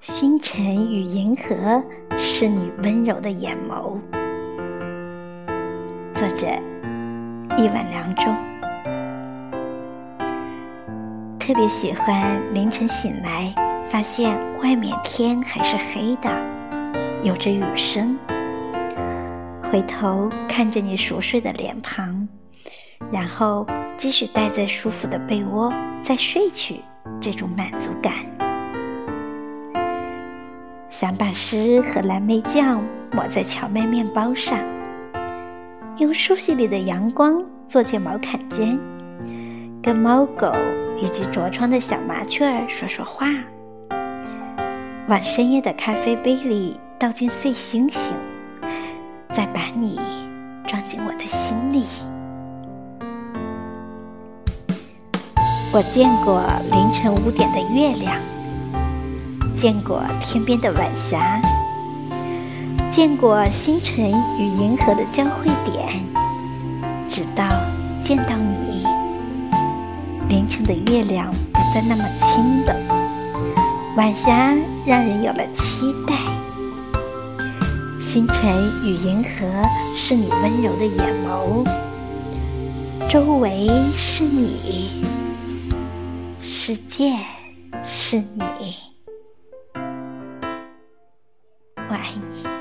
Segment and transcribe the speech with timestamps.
[0.00, 1.82] 星辰与银河
[2.16, 3.98] 是你温柔的眼眸。
[6.14, 6.46] 作者：
[7.56, 8.22] 一碗凉粥。
[11.40, 13.52] 特别喜欢凌晨醒来，
[13.90, 16.30] 发现外面天还是黑的，
[17.24, 18.16] 有着雨声。
[19.64, 22.28] 回头看着你熟睡的脸庞，
[23.10, 25.72] 然后继续待在舒服的被窝
[26.04, 26.82] 再睡去，
[27.20, 28.14] 这种满足感。
[31.00, 34.58] 想把诗和蓝莓酱抹在荞麦面包上，
[35.98, 38.76] 用树隙里的阳光做件毛坎肩，
[39.80, 40.52] 跟猫狗
[41.00, 43.28] 以及着窗的小麻雀儿说说话，
[45.06, 48.12] 往深夜的咖啡杯里倒进碎星星。
[49.32, 50.00] 再把你
[50.66, 51.84] 装进我的心里。
[55.72, 58.16] 我见过凌晨五点的月亮，
[59.58, 61.42] 见过天边的晚霞，
[62.88, 65.84] 见过星辰与银河的交汇点，
[67.08, 67.44] 直到
[68.00, 68.86] 见到你。
[70.28, 72.76] 凌晨的月亮不再那么清冷，
[73.96, 74.54] 晚霞
[74.86, 76.14] 让人有了期待。
[77.98, 79.44] 星辰与银河
[79.96, 81.68] 是你温柔的眼眸，
[83.08, 85.04] 周围是你，
[86.38, 87.16] 世界
[87.84, 88.76] 是你，
[91.88, 92.57] 我爱你